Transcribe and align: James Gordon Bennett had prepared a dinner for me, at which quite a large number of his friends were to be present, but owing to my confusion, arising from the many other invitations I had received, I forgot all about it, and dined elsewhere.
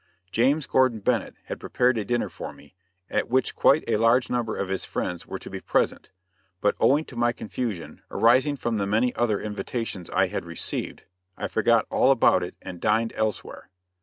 James 0.31 0.65
Gordon 0.65 0.99
Bennett 0.99 1.35
had 1.43 1.59
prepared 1.59 1.95
a 1.95 2.03
dinner 2.03 2.27
for 2.27 2.53
me, 2.53 2.73
at 3.07 3.29
which 3.29 3.55
quite 3.55 3.83
a 3.87 3.97
large 3.97 4.31
number 4.31 4.57
of 4.57 4.67
his 4.67 4.83
friends 4.83 5.27
were 5.27 5.37
to 5.37 5.47
be 5.51 5.61
present, 5.61 6.09
but 6.59 6.75
owing 6.79 7.05
to 7.05 7.15
my 7.15 7.31
confusion, 7.31 8.01
arising 8.09 8.55
from 8.55 8.77
the 8.77 8.87
many 8.87 9.13
other 9.13 9.39
invitations 9.39 10.09
I 10.09 10.25
had 10.25 10.43
received, 10.43 11.03
I 11.37 11.47
forgot 11.47 11.85
all 11.91 12.09
about 12.09 12.41
it, 12.41 12.55
and 12.63 12.81
dined 12.81 13.13
elsewhere. 13.15 13.69